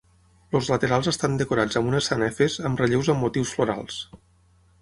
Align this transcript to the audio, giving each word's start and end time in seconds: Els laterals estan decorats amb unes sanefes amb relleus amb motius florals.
Els 0.59 0.69
laterals 0.71 1.09
estan 1.11 1.35
decorats 1.41 1.79
amb 1.81 1.91
unes 1.91 2.09
sanefes 2.13 2.57
amb 2.71 2.83
relleus 2.85 3.13
amb 3.15 3.25
motius 3.27 3.55
florals. 3.59 4.01